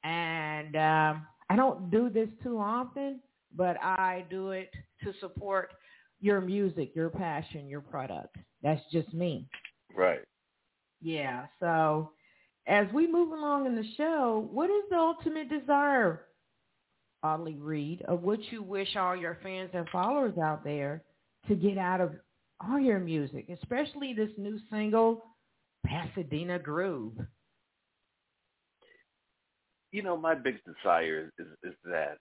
[0.04, 3.20] And um, I don't do this too often,
[3.56, 4.72] but I do it
[5.04, 5.70] to support
[6.20, 8.36] your music, your passion, your product.
[8.64, 9.48] That's just me.
[9.96, 10.22] Right.
[11.02, 11.46] Yeah.
[11.60, 12.12] So
[12.68, 16.26] as we move along in the show, what is the ultimate desire,
[17.24, 21.04] Audley Reid, of what you wish all your fans and followers out there
[21.48, 22.12] to get out of
[22.60, 25.24] all your music, especially this new single,
[25.86, 27.14] Pasadena Groove?
[29.92, 32.18] You know, my biggest desire is is that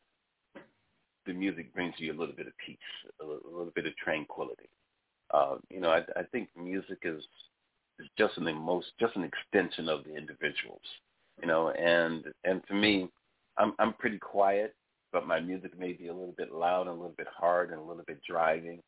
[1.26, 2.78] the music brings you a little bit of peace,
[3.20, 4.68] a little, a little bit of tranquility.
[5.32, 7.22] Uh, you know, I, I think music is
[8.00, 10.80] is just an most just an extension of the individuals.
[11.40, 13.08] You know, and and for me,
[13.56, 14.74] I'm I'm pretty quiet,
[15.12, 17.78] but my music may be a little bit loud and a little bit hard and
[17.80, 18.80] a little bit driving.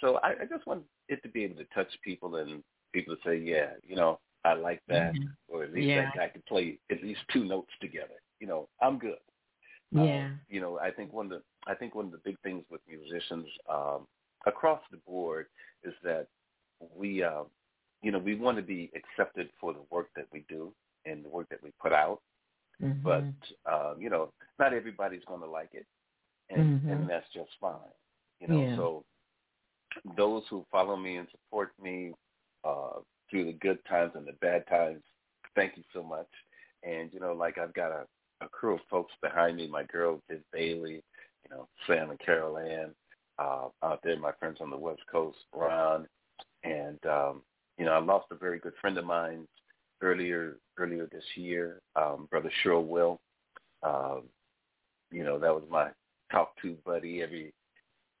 [0.00, 2.62] So I, I just want it to be able to touch people and
[2.92, 5.28] people to say, yeah, you know, I like that, Mhm.
[5.48, 6.02] or at least Yeah.
[6.04, 8.20] that guy could play at least two notes together.
[8.40, 9.18] You know, I'm good.
[9.92, 10.26] Yeah.
[10.26, 12.64] Um, you know, I think one of the I think one of the big things
[12.70, 14.08] with musicians um,
[14.46, 15.46] across the board
[15.84, 16.26] is that
[16.92, 17.44] we, uh,
[18.02, 20.74] you know, we want to be accepted for the work that we do
[21.06, 22.20] and the work that we put out.
[22.80, 23.02] Mhm.
[23.02, 25.86] But um, you know, not everybody's going to like it,
[26.50, 26.92] and Mhm.
[26.92, 27.92] and that's just fine.
[28.40, 28.76] You know, Yeah.
[28.76, 29.04] so
[30.16, 32.14] those who follow me and support me
[32.64, 35.02] uh, through the good times and the bad times,
[35.54, 36.28] thank you so much.
[36.82, 38.06] And you know, like I've got a,
[38.40, 39.66] a crew of folks behind me.
[39.68, 41.02] My girl, Viv Bailey,
[41.44, 42.94] you know, Sam and Carol Ann,
[43.38, 44.18] uh, out there.
[44.18, 46.08] My friends on the West Coast, Ron,
[46.64, 47.42] and um,
[47.78, 49.46] you know, I lost a very good friend of mine
[50.02, 53.20] earlier earlier this year, um, Brother Sherrill Will.
[53.82, 54.24] Um,
[55.10, 55.88] you know, that was my
[56.30, 57.52] talk to buddy every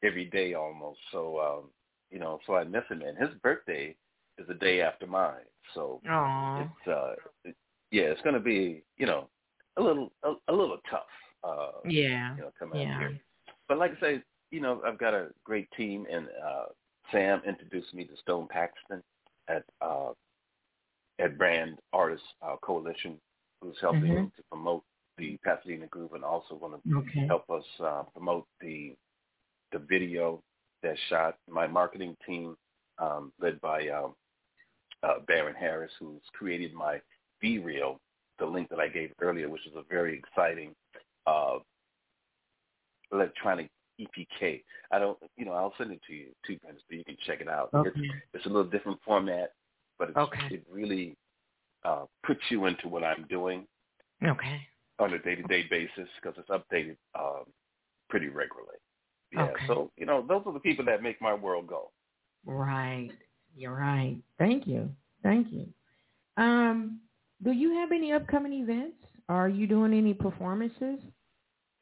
[0.04, 1.00] every day almost.
[1.10, 1.70] So um,
[2.10, 3.02] you know, so I miss him.
[3.02, 3.94] And his birthday
[4.38, 5.44] is the day after mine.
[5.74, 6.60] So Aww.
[6.62, 7.14] it's uh,
[7.44, 7.56] it,
[7.90, 9.28] yeah, it's going to be you know
[9.76, 11.02] a little a, a little tough.
[11.44, 12.36] Uh, Yeah.
[12.36, 12.98] you know, coming Yeah.
[12.98, 13.18] here.
[13.68, 16.66] But like I say, you know, I've got a great team, and uh,
[17.10, 19.02] Sam introduced me to Stone Paxton
[19.48, 20.10] at uh,
[21.22, 23.20] at Brand Artists uh, Coalition,
[23.62, 24.34] who's helping Mhm.
[24.36, 24.84] to promote
[25.18, 27.26] the Pasadena Groove, and also going to Okay.
[27.28, 28.96] help us uh, promote the
[29.72, 30.42] the video
[30.82, 31.38] that shot.
[31.48, 32.56] My marketing team,
[32.98, 34.14] um, led by um,
[35.02, 37.00] uh, Baron Harris, who's created my
[37.40, 38.00] Be Real,
[38.38, 40.74] the link that I gave earlier, which is a very exciting
[41.26, 41.58] uh,
[43.12, 43.70] electronic
[44.00, 44.64] EPK.
[44.90, 47.40] I don't, you know, I'll send it to you two minutes, but you can check
[47.40, 47.70] it out.
[47.74, 47.90] Okay.
[47.90, 47.98] It's,
[48.34, 49.52] it's a little different format,
[50.02, 50.48] but it's, Okay.
[50.50, 51.14] it really
[51.84, 53.68] uh, puts you into what I'm doing
[54.26, 54.60] Okay.
[54.98, 57.44] on a day-to-day basis because it's updated um,
[58.10, 58.78] pretty regularly.
[59.32, 59.66] Yeah, Okay.
[59.68, 61.92] so you know, those are the people that make my world go.
[62.44, 63.10] Right.
[63.56, 64.16] You're right.
[64.38, 64.90] Thank you.
[65.22, 65.68] Thank you.
[66.36, 66.98] Um,
[67.44, 68.96] do you have any upcoming events?
[69.28, 70.98] Are you doing any performances?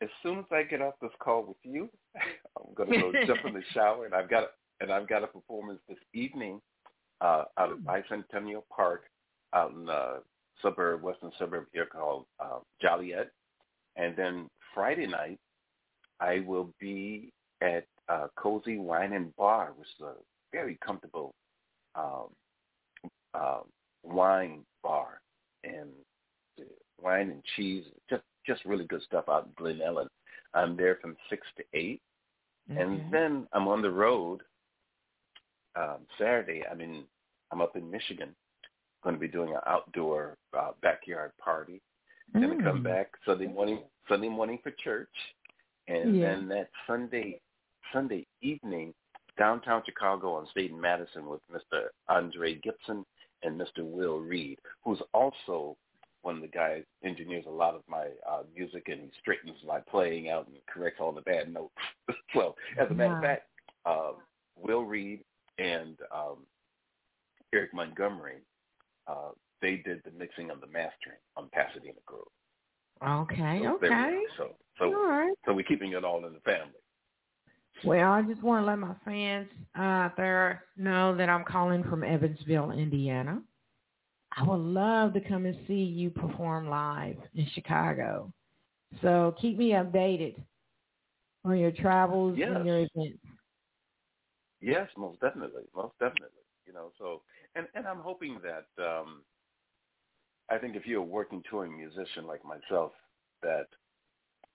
[0.02, 3.54] As soon as I get off this call with you, I'm gonna go jump in
[3.54, 4.48] the shower, and I've got a,
[4.82, 6.60] and I've got a performance this evening
[7.20, 9.04] uh, out at Bicentennial Park,
[9.54, 10.22] out in the
[10.62, 13.30] suburb, western suburb here called uh, Joliet,
[13.96, 15.38] and then Friday night
[16.20, 20.12] I will be at uh, Cozy Wine and Bar, which is a
[20.52, 21.34] very comfortable
[21.94, 22.28] um,
[23.34, 23.60] uh,
[24.02, 25.20] wine bar.
[25.64, 25.90] And
[27.02, 30.08] wine and cheese, just just really good stuff out in Glen Ellyn.
[30.54, 32.00] I'm there from six to eight,
[32.68, 34.40] and then I'm on the road
[35.76, 36.62] um, Saturday.
[36.70, 37.04] I mean,
[37.52, 38.34] I'm up in Michigan,
[39.02, 41.80] going to be doing an outdoor uh, backyard party.
[42.32, 42.84] Then I come Mm.
[42.84, 45.14] back Sunday morning, Sunday morning for church,
[45.88, 46.22] and Yeah.
[46.36, 47.40] then that Sunday
[47.92, 48.94] Sunday evening
[49.36, 51.88] downtown Chicago on State and Madison with Mr.
[52.08, 53.04] Andre Gibson
[53.42, 53.78] and Mr.
[53.82, 55.76] Will Reed, who's also
[56.22, 59.80] one of the guys engineers a lot of my uh, music and he straightens my
[59.80, 61.74] playing out and corrects all the bad notes.
[62.34, 63.22] well, as a matter of Wow.
[63.22, 63.48] fact,
[63.86, 64.14] um,
[64.56, 65.24] Will Reed
[65.58, 66.38] and um,
[67.52, 68.38] Eric Montgomery,
[69.06, 69.30] uh,
[69.60, 72.22] they did the mixing and the mastering on Pasadena Groove.
[73.06, 73.60] Okay.
[73.62, 74.14] So Okay.
[74.36, 75.34] So so All right.
[75.46, 76.74] so we're keeping it all in the family.
[77.84, 79.48] Well, I just want to let my fans
[79.78, 83.40] uh, out there know that I'm calling from Evansville, Indiana.
[84.36, 88.32] I would love to come and see you perform live in Chicago.
[89.02, 90.36] So keep me updated
[91.44, 92.50] on your travels Yes.
[92.54, 93.18] and your events.
[94.60, 96.44] Yes, most definitely, most definitely.
[96.66, 97.22] You know, so
[97.54, 99.22] and and I'm hoping that um
[100.50, 102.92] I think if you're a working touring musician like myself,
[103.42, 103.66] that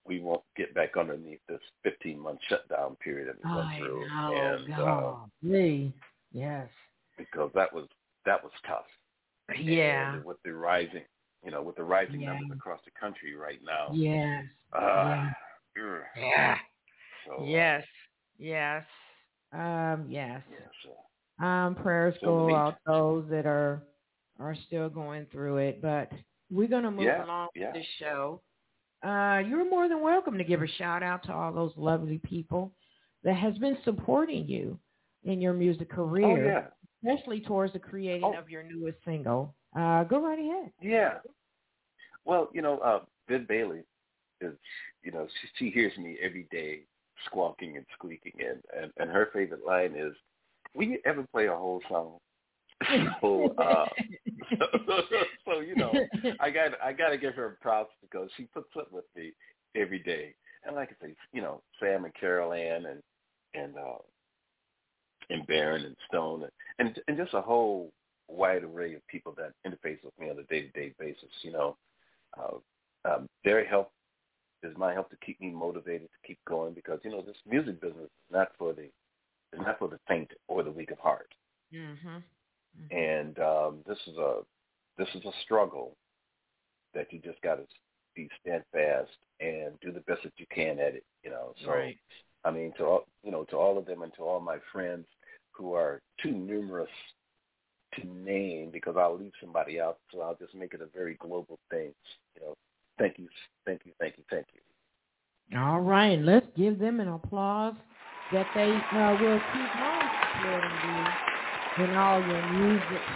[0.06, 4.06] we won't get back underneath this 15 month shutdown period that we went I through,
[4.08, 5.94] know, and uh, me,
[6.32, 6.70] Yes.
[7.18, 7.88] because that was
[8.26, 8.86] that was tough.
[9.62, 10.16] Yeah.
[10.16, 11.04] And with the rising,
[11.44, 12.28] you know, with the rising Yeah.
[12.28, 13.92] numbers across the country right now.
[13.94, 14.44] Yes.
[14.74, 15.30] Uh,
[15.78, 16.02] ugh.
[16.18, 16.58] Yeah.
[17.26, 17.84] So, Yes.
[18.38, 18.84] Yes.
[19.52, 20.42] Um, yes.
[20.50, 23.82] yeah, so, Um, prayers So go out those that are
[24.40, 25.82] are still going through it.
[25.82, 26.12] But
[26.52, 27.68] we're gonna move Yeah, along yeah.
[27.68, 28.42] with this show.
[29.04, 32.72] Uh, you're more than welcome to give a shout out to all those lovely people
[33.24, 34.80] that has been supporting you
[35.24, 36.36] in your music career, Oh
[37.04, 37.12] yeah.
[37.14, 38.38] especially towards the creating Oh.
[38.38, 39.54] of your newest single.
[39.76, 40.72] Uh, go right ahead.
[40.82, 41.20] Yeah.
[42.26, 43.84] Well, you know, uh, Viv Bailey
[44.42, 44.54] is,
[45.04, 46.86] you know, she, she hears me every day
[47.26, 50.14] squawking and squeaking, and, and and her favorite line is,
[50.76, 52.18] "Will you ever play a whole song?"
[53.22, 53.86] so, uh,
[55.46, 55.94] so you know,
[56.40, 59.34] I got I got to give her props because she puts up with me
[59.76, 60.34] every day,
[60.66, 63.02] and like I say, you know, Sam and Carol Ann and
[63.54, 63.98] and uh,
[65.30, 66.52] and Baron and Stone and,
[66.88, 67.92] and and just a whole
[68.28, 71.30] wide array of people that interface with me on a day-to-day basis.
[71.42, 71.78] You know,
[72.38, 73.92] uh, um, their help
[74.64, 77.80] is my help to keep me motivated to keep going because you know this music
[77.82, 78.84] business is not for the
[79.54, 81.34] is not for the faint or the weak of heart.
[81.72, 82.24] Mhm.
[82.92, 84.42] And um, this is a
[84.98, 85.96] this is a struggle
[86.94, 87.66] that you just got to
[88.16, 91.04] be steadfast and do the best that you can at it.
[91.24, 91.98] You know, so Right.
[92.44, 95.08] I mean, to all you know, to all of them and to all my friends
[95.52, 96.90] who are too numerous
[97.94, 101.60] to name because I'll leave somebody out, so I'll just make it a very global
[101.70, 101.94] thing.
[102.36, 102.56] You know,
[102.98, 103.28] thank you,
[103.66, 105.58] thank you, thank you, thank you.
[105.60, 107.76] All right, let's give them an applause
[108.32, 111.16] that they uh, will keep on supporting you
[111.78, 113.08] in all your music,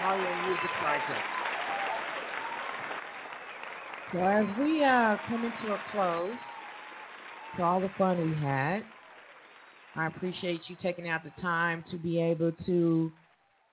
[0.00, 1.28] all your music projects.
[4.12, 6.38] So as we uh, come into a close
[7.56, 8.84] to all the fun we had,
[9.96, 13.12] I appreciate you taking out the time to be able to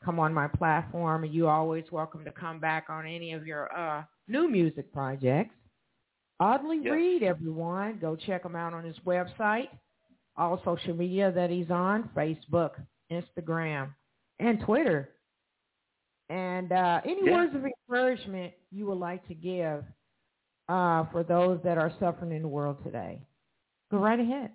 [0.04, 1.24] come on my platform.
[1.24, 5.56] And you're always welcome to come back on any of your uh, new music projects.
[6.40, 6.94] Audley yes.
[6.94, 7.98] Reid, everyone.
[8.00, 9.68] Go check him out on his website,
[10.38, 12.72] all social media that he's on, Facebook,
[13.12, 13.94] Instagram,
[14.40, 15.10] and Twitter.
[16.30, 19.84] And uh, any words of encouragement you would like to give
[20.70, 23.20] uh, for those that are suffering in the world today?
[23.92, 24.52] Go right ahead.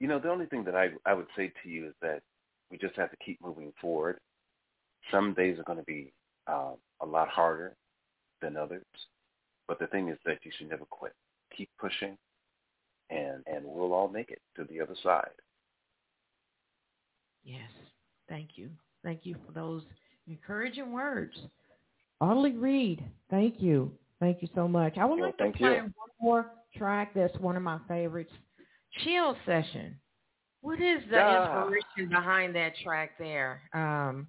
[0.00, 2.22] You know, the only thing that I, I would say to you is that
[2.72, 4.18] we just have to keep moving forward.
[5.12, 6.12] Some days are going to be
[6.48, 7.76] uh, a lot harder
[8.40, 8.84] than others.
[9.68, 11.12] But the thing is that you should never quit.
[11.56, 12.16] Keep pushing,
[13.10, 15.28] and and we'll all make it to the other side.
[17.44, 17.70] Yes.
[18.28, 18.70] Thank you.
[19.04, 19.82] Thank you for those
[20.26, 21.36] encouraging words.
[22.20, 23.90] Audley Reid, thank you.
[24.20, 24.96] Thank you so much.
[24.96, 25.82] I would like to play you.
[25.82, 26.46] one more
[26.76, 28.30] track that's one of my favorites.
[29.02, 29.96] Chill Session.
[30.62, 33.62] What is the uh, inspiration behind that track there?
[33.74, 34.28] Um,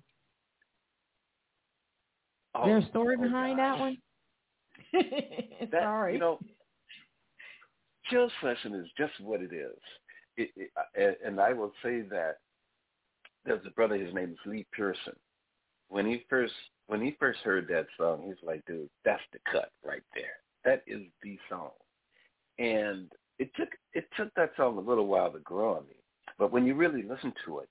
[2.55, 3.77] oh, there a story oh behind gosh.
[3.77, 3.97] that one?
[5.71, 6.13] that, Sorry.
[6.13, 6.39] You know,
[8.09, 9.77] chill session is just what it is.
[10.35, 10.49] It,
[10.95, 12.37] it, and I will say that
[13.45, 13.95] there's a brother.
[13.95, 15.15] His name is Lee Pearson.
[15.89, 16.53] When he first
[16.87, 20.37] when he first heard that song, he's like, "Dude, that's the cut right there.
[20.65, 21.69] That is the song."
[22.57, 25.95] And it took it took that song a little while to grow on me,
[26.37, 27.69] but when you really listen to it,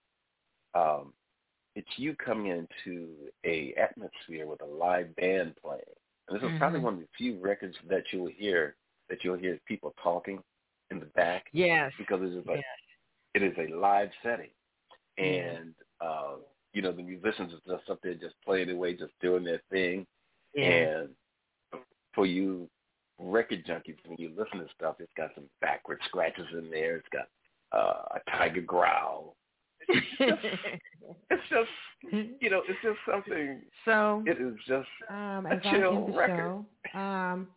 [0.75, 1.13] um,
[1.75, 3.09] it's you coming into
[3.45, 5.83] a atmosphere with a live band playing,
[6.29, 6.59] and this is mm-hmm.
[6.59, 8.77] probably one of the few records that you'll hear
[9.09, 10.43] that you'll hear people talking
[10.91, 11.47] in the back.
[11.53, 11.93] Yes.
[11.99, 12.65] Because it is a yes.
[13.35, 14.51] it is a live setting.
[15.19, 16.37] And uh,
[16.73, 20.07] you know, the musicians are just up there just playing away, just doing their thing.
[20.55, 20.65] Yeah.
[20.65, 21.09] And
[22.15, 22.69] for you
[23.19, 26.97] record junkies, when you listen to stuff, it's got some backward scratches in there.
[26.97, 27.29] It's got
[27.73, 29.37] uh, a tiger growl.
[29.89, 30.41] It's just,
[31.31, 31.71] it's just,
[32.41, 33.63] you know, it's just something.
[33.85, 36.65] So it is just um, a chill I end the record.
[36.93, 37.49] Show, um,